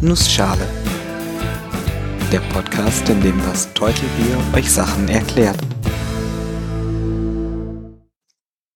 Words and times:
Nussschale. 0.00 0.64
Der 2.30 2.38
Podcast, 2.52 3.08
in 3.08 3.20
dem 3.20 3.36
das 3.42 3.74
Teutelbier 3.74 4.38
euch 4.54 4.70
Sachen 4.70 5.08
erklärt. 5.08 5.58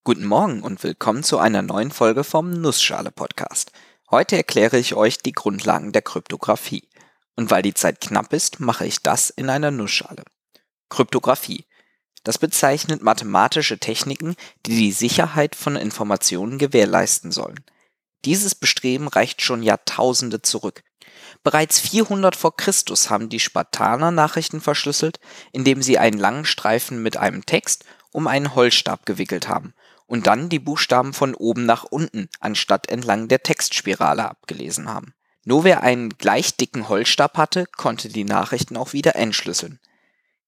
Guten 0.03 0.27
Morgen 0.27 0.64
und 0.64 0.82
willkommen 0.82 1.22
zu 1.22 1.38
einer 1.38 1.62
neuen 1.62 1.93
Folge 1.93 2.24
vom 2.24 2.50
Nussschale 2.50 3.12
Podcast. 3.12 3.71
Heute 4.11 4.37
erkläre 4.37 4.79
ich 4.79 4.95
euch 4.96 5.19
die 5.19 5.30
Grundlagen 5.30 5.93
der 5.93 6.03
Kryptographie. 6.03 6.88
Und 7.37 7.53
weil 7.53 7.63
die 7.63 7.75
Zeit 7.75 8.01
knapp 8.01 8.33
ist, 8.33 8.59
mache 8.59 8.85
ich 8.85 9.01
das 9.01 9.31
in 9.31 9.49
einer 9.49 9.71
Nussschale. 9.71 10.25
Kryptographie. 10.89 11.67
Das 12.25 12.39
bezeichnet 12.39 13.01
mathematische 13.01 13.79
Techniken, 13.79 14.35
die 14.67 14.77
die 14.77 14.93
Sicherheit 14.93 15.54
von 15.54 15.77
Informationen 15.77 16.59
gewährleisten 16.59 17.30
sollen. 17.30 17.61
Dieses 18.25 18.57
Bestreben 18.57 19.07
reicht 19.07 19.41
schon 19.41 19.62
Jahrtausende 19.62 20.43
zurück. 20.43 20.83
Bereits 21.42 21.78
400 21.80 22.37
vor 22.37 22.56
Christus 22.56 23.10
haben 23.10 23.29
die 23.29 23.41
Spartaner 23.41 24.10
Nachrichten 24.10 24.60
verschlüsselt, 24.60 25.19
indem 25.52 25.83
sie 25.83 25.98
einen 25.98 26.19
langen 26.19 26.45
Streifen 26.45 27.02
mit 27.02 27.16
einem 27.16 27.47
Text 27.47 27.84
um 28.12 28.27
einen 28.27 28.55
Holzstab 28.55 29.07
gewickelt 29.07 29.48
haben 29.48 29.74
und 30.07 30.27
dann 30.27 30.48
die 30.48 30.59
Buchstaben 30.59 31.15
von 31.15 31.34
oben 31.34 31.65
nach 31.65 31.84
unten 31.84 32.29
anstatt 32.38 32.91
entlang 32.91 33.29
der 33.29 33.43
Textspirale 33.43 34.29
abgelesen 34.29 34.88
haben. 34.88 35.15
Nur 35.45 35.65
wer 35.65 35.83
einen 35.83 36.10
gleich 36.10 36.57
dicken 36.57 36.88
Holzstab 36.88 37.37
hatte, 37.37 37.66
konnte 37.77 38.09
die 38.09 38.24
Nachrichten 38.24 38.77
auch 38.77 38.93
wieder 38.93 39.16
entschlüsseln. 39.16 39.80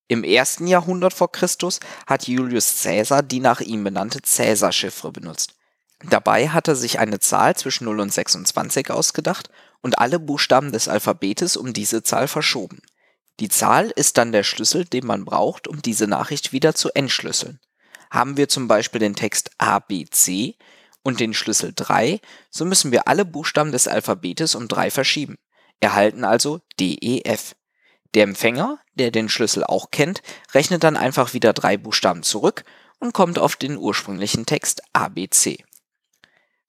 Im 0.07 0.23
ersten 0.23 0.67
Jahrhundert 0.67 1.15
vor 1.15 1.33
Christus 1.33 1.81
hat 2.07 2.29
Julius 2.29 2.83
Caesar 2.83 3.23
die 3.23 3.41
nach 3.41 3.61
ihm 3.61 3.83
benannte 3.83 4.21
Caesar-Chiffre 4.21 5.11
benutzt. 5.11 5.55
Dabei 6.11 6.49
hat 6.49 6.69
er 6.69 6.77
sich 6.77 6.99
eine 6.99 7.19
Zahl 7.19 7.57
zwischen 7.57 7.85
0 7.85 8.01
und 8.01 8.13
26 8.13 8.91
ausgedacht 8.91 9.51
und 9.81 9.99
alle 9.99 10.19
Buchstaben 10.19 10.73
des 10.73 10.89
Alphabetes 10.89 11.57
um 11.57 11.73
diese 11.73 12.03
Zahl 12.03 12.29
verschoben. 12.29 12.83
Die 13.41 13.49
Zahl 13.49 13.91
ist 13.97 14.17
dann 14.19 14.33
der 14.33 14.43
Schlüssel, 14.43 14.85
den 14.85 15.07
man 15.07 15.25
braucht, 15.25 15.67
um 15.67 15.83
diese 15.83 16.07
Nachricht 16.07 16.53
wieder 16.53 16.75
zu 16.75 16.91
entschlüsseln. 16.95 17.59
Haben 18.11 18.37
wir 18.37 18.49
zum 18.49 18.69
Beispiel 18.69 19.01
den 19.01 19.17
Text 19.17 19.51
ABC 19.59 20.57
und 21.03 21.21
den 21.21 21.35
Schlüssel 21.35 21.73
3, 21.75 22.21
so 22.51 22.65
müssen 22.65 22.93
wir 22.93 23.09
alle 23.09 23.25
Buchstaben 23.25 23.73
des 23.73 23.89
Alphabetes 23.89 24.55
um 24.55 24.69
3 24.69 24.91
verschieben, 24.91 25.37
erhalten 25.81 26.25
also 26.25 26.61
DEF. 26.79 27.57
Der 28.15 28.23
Empfänger, 28.23 28.79
der 28.95 29.11
den 29.11 29.29
Schlüssel 29.29 29.65
auch 29.65 29.91
kennt, 29.91 30.23
rechnet 30.53 30.85
dann 30.85 30.97
einfach 30.97 31.35
wieder 31.35 31.53
drei 31.53 31.77
Buchstaben 31.77 32.23
zurück 32.23 32.65
und 33.01 33.13
kommt 33.13 33.41
auf 33.41 33.57
den 33.57 33.77
ursprünglichen 33.77 34.47
Text 34.47 34.83
ABC. 34.93 35.65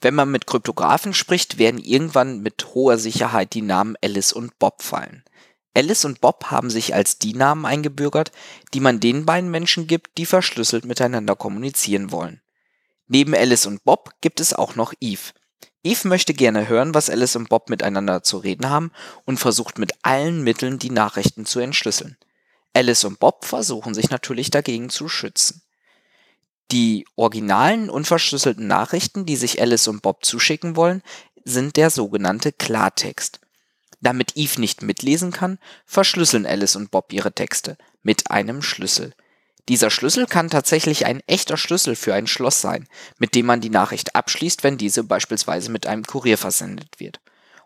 Wenn 0.02 0.16
man 0.16 0.30
mit 0.30 0.48
Kryptografen 0.48 1.14
spricht, 1.14 1.58
werden 1.58 1.80
irgendwann 1.80 2.42
mit 2.42 2.74
hoher 2.74 2.98
Sicherheit 2.98 3.54
die 3.54 3.62
Namen 3.62 3.96
Alice 4.02 4.34
und 4.34 4.60
Bob 4.60 4.82
fallen. 4.82 5.24
Alice 5.74 6.06
und 6.06 6.22
Bob 6.22 6.46
haben 6.52 6.70
sich 6.70 6.96
als 6.96 7.20
die 7.20 7.34
Namen 7.34 7.66
eingebürgert, 7.66 8.32
die 8.74 8.80
man 8.80 9.00
den 9.00 9.26
beiden 9.26 9.52
Menschen 9.52 9.88
gibt, 9.88 10.18
die 10.18 10.26
verschlüsselt 10.26 10.86
miteinander 10.86 11.36
kommunizieren 11.36 12.12
wollen. 12.12 12.42
Neben 13.08 13.36
Alice 13.36 13.66
und 13.66 13.84
Bob 13.84 14.12
gibt 14.22 14.40
es 14.40 14.54
auch 14.54 14.76
noch 14.76 14.94
Eve. 15.00 15.34
Eve 15.84 16.08
möchte 16.08 16.34
gerne 16.34 16.68
hören, 16.68 16.94
was 16.94 17.10
Alice 17.10 17.36
und 17.36 17.50
Bob 17.50 17.70
miteinander 17.70 18.24
zu 18.24 18.38
reden 18.38 18.70
haben 18.70 18.92
und 19.26 19.38
versucht 19.38 19.78
mit 19.78 19.94
allen 20.02 20.44
Mitteln 20.44 20.80
die 20.80 20.90
Nachrichten 20.90 21.46
zu 21.46 21.60
entschlüsseln. 21.60 22.18
Alice 22.74 23.04
und 23.04 23.20
Bob 23.20 23.46
versuchen 23.46 23.94
sich 23.94 24.10
natürlich 24.10 24.50
dagegen 24.50 24.90
zu 24.90 25.08
schützen. 25.08 25.62
Die 26.72 27.06
originalen 27.16 27.90
unverschlüsselten 27.90 28.68
Nachrichten, 28.68 29.26
die 29.26 29.36
sich 29.36 29.62
Alice 29.62 29.88
und 29.88 30.02
Bob 30.02 30.26
zuschicken 30.26 30.76
wollen, 30.76 31.04
sind 31.44 31.78
der 31.78 31.92
sogenannte 31.92 32.52
Klartext. 32.52 33.40
Damit 34.02 34.36
Eve 34.36 34.60
nicht 34.60 34.82
mitlesen 34.82 35.32
kann, 35.32 35.60
verschlüsseln 35.86 36.46
Alice 36.46 36.76
und 36.76 36.92
Bob 36.92 37.14
ihre 37.14 37.34
Texte 37.34 37.78
mit 38.02 38.32
einem 38.32 38.62
Schlüssel. 38.62 39.14
Dieser 39.68 39.90
Schlüssel 39.90 40.28
kann 40.28 40.50
tatsächlich 40.50 41.06
ein 41.06 41.22
echter 41.28 41.58
Schlüssel 41.58 41.96
für 41.96 42.14
ein 42.14 42.28
Schloss 42.28 42.62
sein, 42.62 42.88
mit 43.18 43.34
dem 43.34 43.48
man 43.48 43.62
die 43.62 43.72
Nachricht 43.72 44.16
abschließt, 44.16 44.64
wenn 44.64 44.78
diese 44.78 45.04
beispielsweise 45.04 45.72
mit 45.72 45.88
einem 45.88 46.04
Kurier 46.04 46.38
versendet 46.38 47.00
wird. 47.00 47.20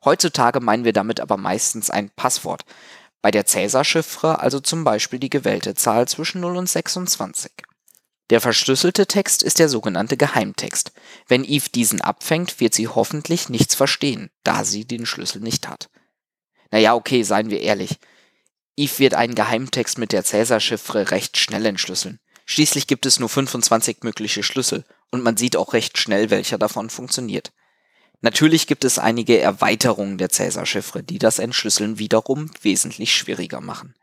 Heutzutage 0.05 0.61
meinen 0.61 0.85
wir 0.85 0.93
damit 0.93 1.19
aber 1.19 1.35
meistens 1.35 1.89
ein 1.89 2.09
Passwort. 2.09 2.63
Bei 3.21 3.31
der 3.31 3.45
Cäsar-Chiffre 3.45 4.39
also 4.39 4.61
zum 4.61 4.85
Beispiel 4.85 5.19
die 5.19 5.29
gewählte 5.29 5.75
Zahl 5.75 6.07
zwischen 6.07 6.39
0 6.39 6.55
und 6.55 6.69
26. 6.69 7.51
Der 8.29 8.41
verschlüsselte 8.41 9.07
Text 9.07 9.41
ist 9.41 9.59
der 9.59 9.69
sogenannte 9.69 10.15
Geheimtext. 10.15 10.91
Wenn 11.27 11.43
Eve 11.43 11.69
diesen 11.69 12.01
abfängt, 12.01 12.59
wird 12.59 12.73
sie 12.75 12.87
hoffentlich 12.87 13.49
nichts 13.49 13.73
verstehen, 13.73 14.29
da 14.43 14.63
sie 14.63 14.85
den 14.85 15.05
Schlüssel 15.05 15.41
nicht 15.41 15.67
hat. 15.67 15.89
Naja, 16.71 16.93
okay, 16.93 17.23
seien 17.23 17.49
wir 17.49 17.61
ehrlich. 17.61 17.97
Eve 18.77 18.99
wird 18.99 19.13
einen 19.15 19.35
Geheimtext 19.35 19.97
mit 19.97 20.11
der 20.11 20.23
Cäsar-Chiffre 20.23 21.11
recht 21.11 21.37
schnell 21.37 21.65
entschlüsseln. 21.65 22.19
Schließlich 22.45 22.87
gibt 22.87 23.05
es 23.05 23.19
nur 23.19 23.29
25 23.29 24.03
mögliche 24.03 24.43
Schlüssel 24.43 24.85
und 25.11 25.23
man 25.23 25.37
sieht 25.37 25.55
auch 25.55 25.73
recht 25.73 25.97
schnell, 25.97 26.29
welcher 26.29 26.57
davon 26.57 26.89
funktioniert. 26.89 27.51
Natürlich 28.21 28.67
gibt 28.67 28.85
es 28.85 28.99
einige 28.99 29.39
Erweiterungen 29.39 30.17
der 30.17 30.29
Cäsar-Chiffre, 30.29 31.03
die 31.03 31.19
das 31.19 31.39
Entschlüsseln 31.39 31.99
wiederum 31.99 32.51
wesentlich 32.61 33.15
schwieriger 33.15 33.61
machen. 33.61 33.95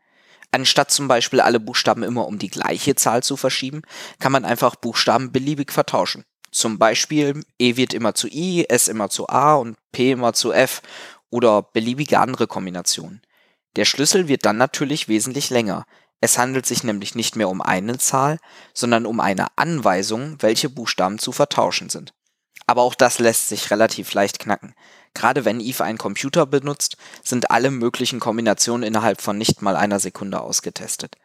Anstatt 0.51 0.91
zum 0.91 1.07
Beispiel 1.07 1.41
alle 1.41 1.59
Buchstaben 1.59 2.03
immer 2.03 2.25
um 2.27 2.39
die 2.39 2.49
gleiche 2.49 2.95
Zahl 2.95 3.23
zu 3.23 3.37
verschieben, 3.37 3.81
kann 4.19 4.31
man 4.31 4.45
einfach 4.45 4.75
Buchstaben 4.75 5.31
beliebig 5.31 5.71
vertauschen. 5.71 6.23
Zum 6.51 6.79
Beispiel 6.79 7.43
E 7.59 7.75
wird 7.75 7.93
immer 7.93 8.13
zu 8.13 8.27
I, 8.27 8.65
S 8.67 8.87
immer 8.87 9.09
zu 9.09 9.27
A 9.27 9.55
und 9.55 9.77
P 9.91 10.11
immer 10.11 10.33
zu 10.33 10.53
F 10.53 10.81
oder 11.29 11.61
beliebige 11.61 12.19
andere 12.19 12.47
Kombinationen. 12.47 13.21
Der 13.75 13.85
Schlüssel 13.85 14.27
wird 14.27 14.45
dann 14.45 14.57
natürlich 14.57 15.07
wesentlich 15.07 15.49
länger. 15.49 15.85
Es 16.19 16.37
handelt 16.37 16.65
sich 16.65 16.83
nämlich 16.83 17.13
nicht 17.13 17.35
mehr 17.35 17.49
um 17.49 17.61
eine 17.61 17.97
Zahl, 17.99 18.39
sondern 18.73 19.05
um 19.05 19.19
eine 19.19 19.47
Anweisung, 19.55 20.37
welche 20.41 20.69
Buchstaben 20.69 21.19
zu 21.19 21.31
vertauschen 21.31 21.89
sind. 21.89 22.13
Aber 22.65 22.81
auch 22.81 22.95
das 22.95 23.19
lässt 23.19 23.49
sich 23.49 23.69
relativ 23.69 24.13
leicht 24.13 24.39
knacken. 24.39 24.73
Gerade 25.17 25.45
wenn 25.45 25.59
Eve 25.59 25.83
einen 25.83 25.97
Computer 25.97 26.45
benutzt, 26.45 26.95
sind 27.23 27.49
alle 27.49 27.71
möglichen 27.71 28.19
Kombinationen 28.19 28.87
innerhalb 28.87 29.19
von 29.19 29.35
nicht 29.35 29.63
mal 29.63 29.75
einer 29.75 29.99
Sekunde 29.99 30.39
ausgetestet. 30.41 31.15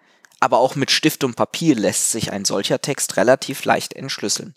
Aber 0.41 0.60
auch 0.60 0.76
mit 0.76 0.91
Stift 0.91 1.25
und 1.25 1.36
Papier 1.36 1.75
lässt 1.76 2.10
sich 2.10 2.32
ein 2.32 2.47
solcher 2.47 2.81
Text 2.81 3.19
relativ 3.19 3.66
leicht 3.66 3.92
entschlüsseln. 3.92 4.54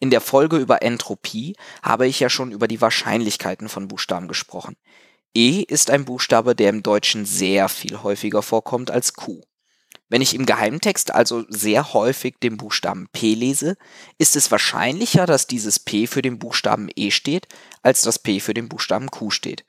In 0.00 0.08
der 0.08 0.22
Folge 0.22 0.56
über 0.56 0.80
Entropie 0.80 1.56
habe 1.82 2.06
ich 2.06 2.20
ja 2.20 2.30
schon 2.30 2.52
über 2.52 2.66
die 2.66 2.80
Wahrscheinlichkeiten 2.80 3.68
von 3.68 3.86
Buchstaben 3.86 4.28
gesprochen. 4.28 4.76
E 5.34 5.60
ist 5.60 5.90
ein 5.90 6.06
Buchstabe, 6.06 6.54
der 6.54 6.70
im 6.70 6.82
Deutschen 6.82 7.26
sehr 7.26 7.68
viel 7.68 8.02
häufiger 8.02 8.40
vorkommt 8.40 8.90
als 8.90 9.12
Q. 9.12 9.42
Wenn 10.14 10.22
ich 10.22 10.36
im 10.36 10.46
Geheimtext 10.46 11.12
also 11.12 11.44
sehr 11.48 11.92
häufig 11.92 12.36
den 12.40 12.56
Buchstaben 12.56 13.08
P 13.12 13.34
lese, 13.34 13.76
ist 14.16 14.36
es 14.36 14.52
wahrscheinlicher, 14.52 15.26
dass 15.26 15.48
dieses 15.48 15.80
P 15.80 16.06
für 16.06 16.22
den 16.22 16.38
Buchstaben 16.38 16.88
E 16.94 17.10
steht, 17.10 17.48
als 17.82 18.02
dass 18.02 18.20
P 18.20 18.38
für 18.38 18.54
den 18.54 18.68
Buchstaben 18.68 19.10
Q 19.10 19.30
steht. 19.30 19.64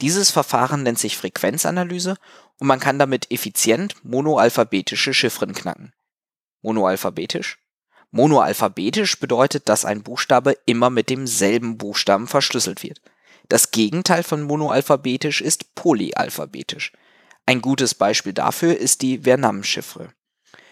Dieses 0.00 0.32
Verfahren 0.32 0.82
nennt 0.82 0.98
sich 0.98 1.16
Frequenzanalyse 1.16 2.16
und 2.58 2.66
man 2.66 2.80
kann 2.80 2.98
damit 2.98 3.30
effizient 3.30 3.94
monoalphabetische 4.02 5.14
Chiffren 5.14 5.54
knacken. 5.54 5.92
Monoalphabetisch? 6.62 7.60
Monoalphabetisch 8.10 9.20
bedeutet, 9.20 9.68
dass 9.68 9.84
ein 9.84 10.02
Buchstabe 10.02 10.56
immer 10.66 10.90
mit 10.90 11.10
demselben 11.10 11.78
Buchstaben 11.78 12.26
verschlüsselt 12.26 12.82
wird. 12.82 13.00
Das 13.48 13.70
Gegenteil 13.70 14.24
von 14.24 14.42
monoalphabetisch 14.42 15.40
ist 15.40 15.76
polyalphabetisch. 15.76 16.90
Ein 17.46 17.62
gutes 17.62 17.94
Beispiel 17.94 18.32
dafür 18.32 18.76
ist 18.76 19.02
die 19.02 19.20
Vernam-Chiffre. 19.20 20.12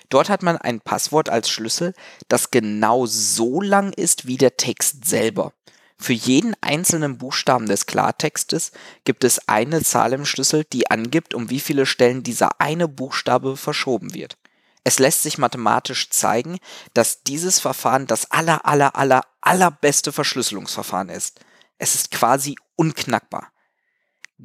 Dort 0.08 0.28
hat 0.28 0.42
man 0.42 0.56
ein 0.56 0.80
Passwort 0.80 1.28
als 1.28 1.48
Schlüssel, 1.48 1.94
das 2.28 2.50
genau 2.50 3.06
so 3.06 3.60
lang 3.60 3.92
ist 3.92 4.26
wie 4.26 4.36
der 4.36 4.56
Text 4.56 5.04
selber. 5.04 5.52
Für 5.96 6.12
jeden 6.12 6.54
einzelnen 6.60 7.16
Buchstaben 7.16 7.66
des 7.66 7.86
Klartextes 7.86 8.72
gibt 9.04 9.22
es 9.22 9.48
eine 9.48 9.82
Zahl 9.82 10.12
im 10.12 10.26
Schlüssel, 10.26 10.64
die 10.64 10.90
angibt, 10.90 11.32
um 11.32 11.48
wie 11.48 11.60
viele 11.60 11.86
Stellen 11.86 12.24
dieser 12.24 12.60
eine 12.60 12.88
Buchstabe 12.88 13.56
verschoben 13.56 14.12
wird. 14.12 14.36
Es 14.82 14.98
lässt 14.98 15.22
sich 15.22 15.38
mathematisch 15.38 16.10
zeigen, 16.10 16.58
dass 16.92 17.22
dieses 17.22 17.60
Verfahren 17.60 18.06
das 18.06 18.30
aller, 18.32 18.66
aller, 18.66 18.96
aller, 18.96 19.22
allerbeste 19.40 20.12
Verschlüsselungsverfahren 20.12 21.08
ist. 21.08 21.40
Es 21.78 21.94
ist 21.94 22.10
quasi 22.10 22.56
unknackbar. 22.76 23.53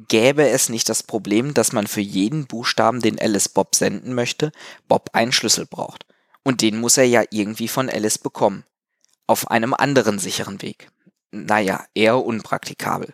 Gäbe 0.08 0.48
es 0.48 0.68
nicht 0.68 0.88
das 0.88 1.02
Problem, 1.02 1.52
dass 1.52 1.72
man 1.72 1.86
für 1.86 2.00
jeden 2.00 2.46
Buchstaben, 2.46 3.00
den 3.00 3.20
Alice 3.20 3.48
Bob 3.48 3.74
senden 3.74 4.14
möchte, 4.14 4.52
Bob 4.88 5.10
einen 5.12 5.32
Schlüssel 5.32 5.66
braucht. 5.66 6.06
Und 6.42 6.62
den 6.62 6.80
muss 6.80 6.96
er 6.96 7.04
ja 7.04 7.22
irgendwie 7.30 7.68
von 7.68 7.90
Alice 7.90 8.18
bekommen. 8.18 8.64
Auf 9.26 9.50
einem 9.50 9.74
anderen 9.74 10.18
sicheren 10.18 10.62
Weg. 10.62 10.88
Naja, 11.32 11.84
eher 11.94 12.24
unpraktikabel. 12.24 13.12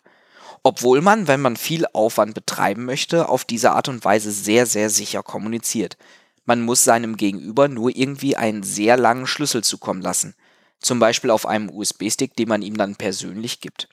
Obwohl 0.62 1.00
man, 1.00 1.28
wenn 1.28 1.40
man 1.40 1.56
viel 1.56 1.86
Aufwand 1.92 2.34
betreiben 2.34 2.84
möchte, 2.84 3.28
auf 3.28 3.44
diese 3.44 3.72
Art 3.72 3.88
und 3.88 4.04
Weise 4.04 4.30
sehr, 4.30 4.66
sehr 4.66 4.90
sicher 4.90 5.22
kommuniziert. 5.22 5.96
Man 6.44 6.62
muss 6.62 6.84
seinem 6.84 7.16
Gegenüber 7.16 7.68
nur 7.68 7.94
irgendwie 7.94 8.36
einen 8.36 8.62
sehr 8.62 8.96
langen 8.96 9.26
Schlüssel 9.26 9.64
zukommen 9.64 10.02
lassen. 10.02 10.34
Zum 10.78 10.98
Beispiel 10.98 11.30
auf 11.30 11.46
einem 11.46 11.68
USB-Stick, 11.68 12.36
den 12.36 12.48
man 12.48 12.62
ihm 12.62 12.76
dann 12.76 12.96
persönlich 12.96 13.60
gibt. 13.60 13.88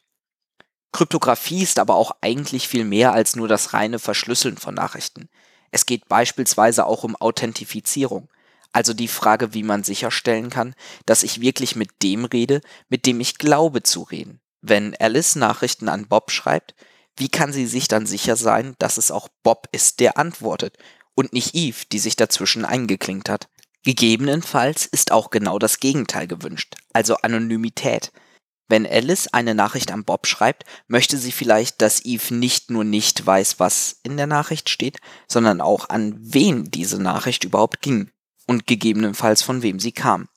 Kryptographie 0.93 1.63
ist 1.63 1.79
aber 1.79 1.95
auch 1.95 2.11
eigentlich 2.21 2.67
viel 2.67 2.85
mehr 2.85 3.13
als 3.13 3.35
nur 3.35 3.47
das 3.47 3.73
reine 3.73 3.99
Verschlüsseln 3.99 4.57
von 4.57 4.75
Nachrichten. 4.75 5.27
Es 5.71 5.87
geht 5.87 6.07
beispielsweise 6.07 6.85
auch 6.85 7.03
um 7.03 7.15
Authentifizierung, 7.15 8.29
also 8.71 8.93
die 8.93 9.07
Frage, 9.07 9.55
wie 9.55 9.63
man 9.63 9.83
sicherstellen 9.83 10.51
kann, 10.51 10.75
dass 11.07 11.23
ich 11.23 11.41
wirklich 11.41 11.75
mit 11.75 11.89
dem 12.03 12.25
rede, 12.25 12.61
mit 12.89 13.07
dem 13.07 13.19
ich 13.19 13.39
glaube 13.39 13.81
zu 13.81 14.03
reden. 14.03 14.39
Wenn 14.61 14.95
Alice 14.99 15.35
Nachrichten 15.35 15.89
an 15.89 16.07
Bob 16.07 16.31
schreibt, 16.31 16.75
wie 17.17 17.29
kann 17.29 17.51
sie 17.51 17.65
sich 17.65 17.87
dann 17.87 18.05
sicher 18.05 18.35
sein, 18.35 18.75
dass 18.77 18.97
es 18.97 19.11
auch 19.11 19.29
Bob 19.41 19.67
ist, 19.71 19.99
der 19.99 20.17
antwortet 20.17 20.77
und 21.15 21.33
nicht 21.33 21.55
Eve, 21.55 21.85
die 21.91 21.99
sich 21.99 22.15
dazwischen 22.15 22.65
eingeklinkt 22.65 23.29
hat? 23.29 23.49
Gegebenenfalls 23.83 24.85
ist 24.85 25.11
auch 25.11 25.31
genau 25.31 25.57
das 25.59 25.79
Gegenteil 25.79 26.27
gewünscht, 26.27 26.75
also 26.93 27.15
Anonymität. 27.17 28.11
Wenn 28.69 28.87
Alice 28.87 29.27
eine 29.27 29.55
Nachricht 29.55 29.91
an 29.91 30.05
Bob 30.05 30.25
schreibt, 30.25 30.63
möchte 30.87 31.17
sie 31.17 31.31
vielleicht, 31.31 31.81
dass 31.81 32.05
Eve 32.05 32.33
nicht 32.33 32.71
nur 32.71 32.83
nicht 32.83 33.25
weiß, 33.25 33.59
was 33.59 33.97
in 34.03 34.17
der 34.17 34.27
Nachricht 34.27 34.69
steht, 34.69 34.99
sondern 35.27 35.61
auch 35.61 35.89
an 35.89 36.15
wen 36.19 36.71
diese 36.71 37.01
Nachricht 37.01 37.43
überhaupt 37.43 37.81
ging 37.81 38.09
und 38.47 38.65
gegebenenfalls 38.65 39.41
von 39.41 39.61
wem 39.61 39.79
sie 39.79 39.91
kam. 39.91 40.27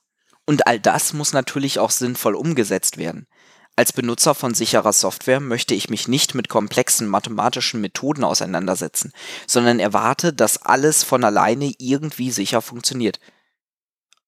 Und 0.45 0.67
all 0.67 0.79
das 0.79 1.13
muss 1.13 1.33
natürlich 1.33 1.79
auch 1.79 1.91
sinnvoll 1.91 2.35
umgesetzt 2.35 2.97
werden. 2.97 3.27
Als 3.75 3.93
Benutzer 3.93 4.33
von 4.33 4.53
sicherer 4.53 4.93
Software 4.93 5.39
möchte 5.39 5.75
ich 5.75 5.89
mich 5.89 6.07
nicht 6.07 6.33
mit 6.33 6.49
komplexen 6.49 7.07
mathematischen 7.07 7.79
Methoden 7.79 8.23
auseinandersetzen, 8.23 9.13
sondern 9.45 9.79
erwarte, 9.79 10.33
dass 10.33 10.57
alles 10.57 11.03
von 11.03 11.23
alleine 11.23 11.73
irgendwie 11.77 12.31
sicher 12.31 12.61
funktioniert– 12.61 13.19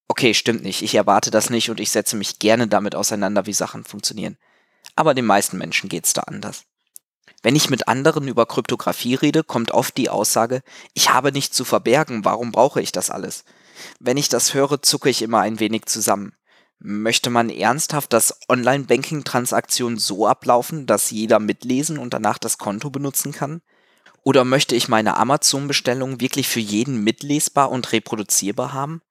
Okay, 0.09 0.33
stimmt 0.33 0.63
nicht. 0.63 0.81
Ich 0.81 0.95
erwarte 0.95 1.29
das 1.29 1.51
nicht 1.51 1.69
und 1.69 1.79
ich 1.79 1.91
setze 1.91 2.17
mich 2.17 2.39
gerne 2.39 2.67
damit 2.67 2.95
auseinander, 2.95 3.45
wie 3.45 3.53
Sachen 3.53 3.83
funktionieren. 3.85 4.37
Aber 4.95 5.13
den 5.13 5.25
meisten 5.25 5.57
Menschen 5.57 5.87
geht's 5.87 6.13
da 6.13 6.21
anders. 6.23 6.63
Wenn 7.43 7.55
ich 7.55 7.69
mit 7.69 7.87
anderen 7.87 8.27
über 8.27 8.47
Kryptographie 8.47 9.13
rede, 9.13 9.43
kommt 9.43 9.71
oft 9.71 9.95
die 9.97 10.09
Aussage, 10.09 10.61
ich 10.95 11.13
habe 11.13 11.31
nichts 11.31 11.55
zu 11.55 11.63
verbergen, 11.63 12.25
warum 12.25 12.51
brauche 12.51 12.81
ich 12.81 12.91
das 12.91 13.11
alles? 13.11 13.45
Wenn 13.99 14.17
ich 14.17 14.29
das 14.29 14.55
höre, 14.55 14.81
zucke 14.81 15.09
ich 15.09 15.21
immer 15.21 15.41
ein 15.41 15.59
wenig 15.59 15.85
zusammen. 15.85 16.33
Möchte 16.79 17.29
man 17.29 17.49
ernsthaft, 17.49 18.11
dass 18.11 18.39
Online-Banking-Transaktionen 18.49 19.99
so 19.99 20.27
ablaufen, 20.27 20.87
dass 20.87 21.11
jeder 21.11 21.39
mitlesen 21.39 21.97
und 21.99 22.13
danach 22.15 22.39
das 22.39 22.57
Konto 22.57 22.89
benutzen 22.89 23.31
kann? 23.31 23.61
Oder 24.23 24.43
möchte 24.43 24.75
ich 24.75 24.89
meine 24.89 25.17
Amazon-Bestellung 25.17 26.19
wirklich 26.19 26.47
für 26.47 26.59
jeden 26.59 27.03
mitlesbar 27.03 27.69
und 27.69 27.91
reproduzierbar 27.91 28.73
haben? 28.73 29.01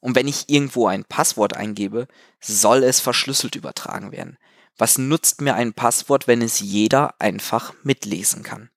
Und 0.00 0.14
wenn 0.14 0.28
ich 0.28 0.48
irgendwo 0.48 0.86
ein 0.86 1.04
Passwort 1.04 1.56
eingebe, 1.56 2.06
soll 2.40 2.84
es 2.84 3.00
verschlüsselt 3.00 3.56
übertragen 3.56 4.12
werden. 4.12 4.38
Was 4.76 4.96
nutzt 4.96 5.40
mir 5.40 5.54
ein 5.54 5.72
Passwort, 5.72 6.28
wenn 6.28 6.40
es 6.40 6.60
jeder 6.60 7.14
einfach 7.20 7.74
mitlesen 7.82 8.44
kann? 8.44 8.70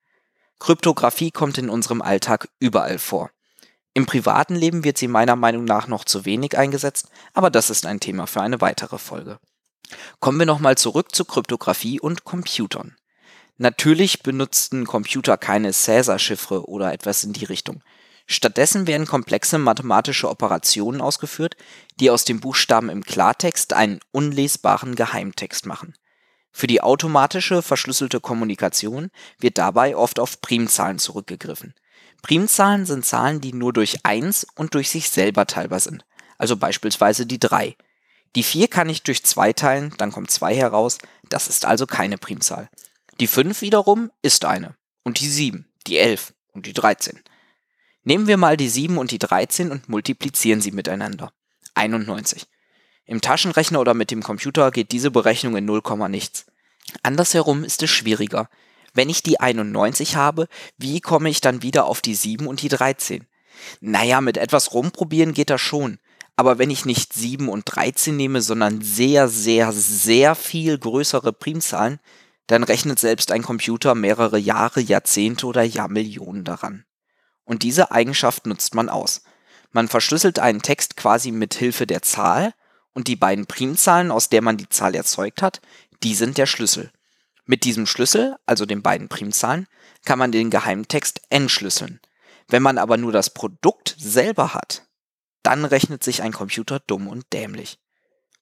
Kryptographie 0.60 1.32
kommt 1.32 1.58
in 1.58 1.70
unserem 1.70 2.02
Alltag 2.02 2.50
überall 2.60 2.98
vor. 2.98 3.30
Im 3.94 4.06
privaten 4.06 4.56
Leben 4.56 4.84
wird 4.84 4.98
sie 4.98 5.08
meiner 5.08 5.36
Meinung 5.36 5.66
nach 5.66 5.88
noch 5.88 6.06
zu 6.06 6.26
wenig 6.26 6.58
eingesetzt, 6.58 7.10
aber 7.34 7.50
das 7.50 7.70
ist 7.70 7.86
ein 7.86 8.00
Thema 8.00 8.26
für 8.26 8.42
eine 8.42 8.62
weitere 8.62 8.98
Folge. 8.98 9.40
Kommen 10.20 10.40
wir 10.40 10.46
nochmal 10.46 10.78
zurück 10.78 11.14
zu 11.14 11.26
Kryptographie 11.26 12.00
und 12.00 12.24
Computern. 12.24 12.96
Natürlich 13.58 14.24
benutzten 14.24 14.88
Computer 14.88 15.38
keine 15.38 15.72
Caesar-Chiffre 15.72 16.68
oder 16.68 16.94
etwas 16.94 17.24
in 17.24 17.34
die 17.34 17.46
Richtung. 17.46 17.84
Stattdessen 18.32 18.88
werden 18.88 19.08
komplexe 19.08 19.58
mathematische 19.58 20.30
Operationen 20.30 21.02
ausgeführt, 21.02 21.58
die 22.00 22.10
aus 22.10 22.24
den 22.24 22.40
Buchstaben 22.40 22.88
im 22.88 23.04
Klartext 23.04 23.74
einen 23.74 24.00
unlesbaren 24.12 24.96
Geheimtext 24.96 25.66
machen. 25.66 25.96
Für 26.54 26.68
die 26.68 26.82
automatische 26.82 27.62
verschlüsselte 27.62 28.22
Kommunikation 28.22 29.12
wird 29.38 29.58
dabei 29.58 29.98
oft 29.98 30.18
auf 30.18 30.40
Primzahlen 30.40 30.98
zurückgegriffen. 30.98 31.74
Primzahlen 32.22 32.86
sind 32.86 33.06
Zahlen, 33.06 33.42
die 33.42 33.52
nur 33.52 33.74
durch 33.74 34.06
1 34.06 34.48
und 34.56 34.76
durch 34.76 34.90
sich 34.90 35.10
selber 35.10 35.46
teilbar 35.46 35.82
sind, 35.82 36.06
also 36.38 36.56
beispielsweise 36.56 37.26
die 37.26 37.40
3. 37.40 37.76
Die 38.38 38.44
4 38.44 38.70
kann 38.70 38.88
ich 38.88 39.04
durch 39.04 39.26
2 39.26 39.52
teilen, 39.52 39.94
dann 39.98 40.14
kommt 40.14 40.32
2 40.32 40.56
heraus, 40.56 41.00
das 41.28 41.50
ist 41.50 41.66
also 41.66 41.86
keine 41.86 42.18
Primzahl. 42.18 42.70
Die 43.20 43.28
5 43.28 43.60
wiederum 43.60 44.10
ist 44.22 44.46
eine. 44.46 44.76
Und 45.04 45.20
die 45.20 45.28
7, 45.28 45.70
die 45.86 45.98
11 45.98 46.34
und 46.54 46.66
die 46.66 46.74
13. 46.74 47.22
Nehmen 48.04 48.28
wir 48.28 48.38
mal 48.38 48.58
die 48.58 48.70
7 48.70 48.98
und 48.98 49.12
die 49.12 49.20
13 49.20 49.72
und 49.72 49.88
multiplizieren 49.88 50.62
sie 50.62 50.72
miteinander. 50.72 51.32
91. 51.76 52.48
Im 53.06 53.22
Taschenrechner 53.22 53.80
oder 53.80 53.94
mit 53.94 54.10
dem 54.10 54.24
Computer 54.24 54.72
geht 54.72 54.92
diese 54.92 55.12
Berechnung 55.12 55.56
in 55.56 55.66
0, 55.66 55.82
nichts. 56.10 56.46
Andersherum 57.04 57.64
ist 57.64 57.84
es 57.84 57.90
schwieriger. 57.92 58.50
Wenn 58.94 59.10
ich 59.10 59.22
die 59.22 59.40
91 59.40 60.16
habe, 60.16 60.48
wie 60.78 61.00
komme 61.00 61.30
ich 61.30 61.42
dann 61.42 61.62
wieder 61.62 61.86
auf 61.86 62.02
die 62.02 62.16
7 62.16 62.48
und 62.48 62.62
die 62.62 62.70
13? 62.70 63.26
Naja, 63.80 64.20
mit 64.22 64.38
etwas 64.38 64.74
rumprobieren 64.74 65.34
geht 65.34 65.50
das 65.50 65.62
schon. 65.62 66.00
Aber 66.36 66.58
wenn 66.58 66.72
ich 66.72 66.86
nicht 66.86 67.14
7 67.14 67.50
und 67.50 67.66
13 67.66 68.16
nehme, 68.16 68.42
sondern 68.42 68.82
sehr, 68.82 69.28
sehr, 69.28 69.72
sehr 69.72 70.34
viel 70.34 70.78
größere 70.78 71.34
Primzahlen, 71.34 72.00
dann 72.48 72.64
rechnet 72.64 73.00
selbst 73.00 73.32
ein 73.32 73.44
Computer 73.44 73.94
mehrere 73.94 74.40
Jahre, 74.40 74.82
Jahrzehnte 74.82 75.46
oder 75.46 75.62
Jahrmillionen 75.62 76.44
daran. 76.44 76.84
Und 77.52 77.64
diese 77.64 77.92
Eigenschaft 77.92 78.46
nutzt 78.46 78.76
man 78.76 78.88
aus. 78.88 79.24
Man 79.74 79.90
verschlüsselt 79.90 80.40
einen 80.40 80.62
Text 80.62 80.96
quasi 80.96 81.32
mit 81.32 81.54
Hilfe 81.54 81.86
der 81.86 82.02
Zahl 82.02 82.54
und 82.94 83.10
die 83.10 83.18
beiden 83.18 83.46
Primzahlen, 83.46 84.10
aus 84.10 84.30
der 84.30 84.42
man 84.42 84.56
die 84.56 84.70
Zahl 84.70 84.96
erzeugt 84.96 85.42
hat, 85.42 85.60
die 86.02 86.16
sind 86.16 86.38
der 86.38 86.46
Schlüssel. 86.46 86.94
Mit 87.44 87.66
diesem 87.66 87.88
Schlüssel, 87.88 88.38
also 88.46 88.66
den 88.66 88.82
beiden 88.82 89.10
Primzahlen, 89.10 89.68
kann 90.06 90.18
man 90.18 90.32
den 90.32 90.50
Geheimtext 90.50 91.24
entschlüsseln. 91.30 92.00
Wenn 92.48 92.64
man 92.64 92.78
aber 92.78 92.96
nur 92.96 93.12
das 93.12 93.32
Produkt 93.32 93.98
selber 94.00 94.54
hat, 94.54 94.84
dann 95.44 95.66
rechnet 95.66 96.06
sich 96.06 96.24
ein 96.24 96.32
Computer 96.32 96.80
dumm 96.80 97.10
und 97.10 97.34
dämlich. 97.34 97.80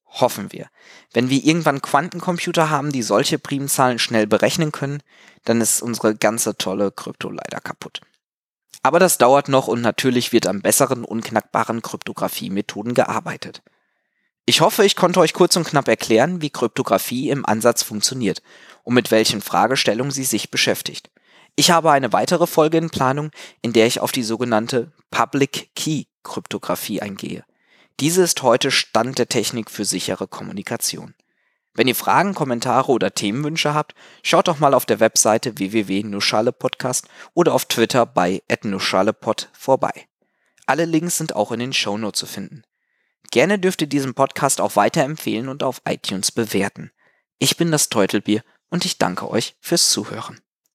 Hoffen 0.06 0.52
wir. 0.52 0.70
Wenn 1.14 1.32
wir 1.32 1.44
irgendwann 1.44 1.82
Quantencomputer 1.82 2.70
haben, 2.70 2.92
die 2.92 3.02
solche 3.02 3.40
Primzahlen 3.40 3.98
schnell 3.98 4.28
berechnen 4.28 4.72
können, 4.72 5.02
dann 5.46 5.62
ist 5.62 5.82
unsere 5.82 6.16
ganze 6.16 6.58
tolle 6.58 6.92
Krypto 6.92 7.32
leider 7.32 7.60
kaputt. 7.60 8.02
Aber 8.82 9.00
das 9.00 9.18
dauert 9.18 9.50
noch 9.50 9.68
und 9.68 9.82
natürlich 9.82 10.32
wird 10.32 10.48
an 10.48 10.62
besseren, 10.62 11.04
unknackbaren 11.04 11.82
Kryptographie-Methoden 11.82 12.94
gearbeitet. 12.94 13.62
Ich 14.46 14.62
hoffe, 14.62 14.84
ich 14.84 14.96
konnte 14.96 15.20
euch 15.20 15.34
kurz 15.34 15.56
und 15.58 15.68
knapp 15.68 15.88
erklären, 15.88 16.42
wie 16.42 16.50
Kryptographie 16.50 17.30
im 17.30 17.46
Ansatz 17.46 17.84
funktioniert 17.84 18.42
und 18.84 18.96
mit 18.96 19.12
welchen 19.12 19.42
Fragestellungen 19.42 20.12
sie 20.12 20.24
sich 20.24 20.50
beschäftigt. 20.50 21.12
Ich 21.56 21.72
habe 21.72 21.92
eine 21.92 22.14
weitere 22.14 22.48
Folge 22.48 22.78
in 22.78 22.90
Planung, 22.90 23.32
in 23.62 23.74
der 23.74 23.86
ich 23.86 24.00
auf 24.00 24.12
die 24.12 24.24
sogenannte 24.24 24.92
Public 25.12 25.76
Key 25.76 26.06
Kryptographie 26.24 27.02
eingehe. 27.02 27.44
Diese 28.00 28.24
ist 28.24 28.42
heute 28.44 28.72
Stand 28.72 29.20
der 29.20 29.28
Technik 29.28 29.70
für 29.70 29.84
sichere 29.84 30.28
Kommunikation. 30.28 31.14
Wenn 31.80 31.88
ihr 31.88 31.96
Fragen, 31.96 32.34
Kommentare 32.34 32.92
oder 32.92 33.14
Themenwünsche 33.14 33.74
habt, 33.74 33.96
schaut 34.22 34.50
doch 34.50 34.60
mal 34.60 34.74
auf 34.74 34.86
der 34.86 35.00
Webseite 35.00 35.58
www.nuschalepodcast 35.60 37.08
oder 37.34 37.54
auf 37.54 37.64
Twitter 37.64 38.06
bei 38.06 38.44
@nuschalepod 38.64 39.48
vorbei. 39.54 40.10
Alle 40.66 40.84
Links 40.84 41.18
sind 41.18 41.38
auch 41.38 41.54
in 41.54 41.62
den 41.62 41.72
Shownotes 41.72 42.20
zu 42.20 42.26
finden. 42.26 42.64
Gerne 43.32 43.60
dürft 43.60 43.80
ihr 43.80 43.88
diesen 43.88 44.14
Podcast 44.14 44.60
auch 44.60 44.76
weiterempfehlen 44.76 45.48
und 45.48 45.64
auf 45.64 45.82
iTunes 45.88 46.34
bewerten. 46.34 46.92
Ich 47.38 47.56
bin 47.56 47.72
das 47.72 47.88
Teutelbier 47.88 48.44
und 48.70 48.84
ich 48.84 48.98
danke 48.98 49.30
euch 49.30 49.56
fürs 49.62 49.90
Zuhören. 49.90 50.42